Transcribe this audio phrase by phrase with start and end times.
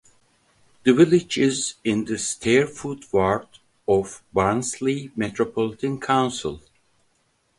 [0.83, 3.45] The village is in the Stairfoot ward
[3.87, 6.59] of Barnsley Metropolitan Council.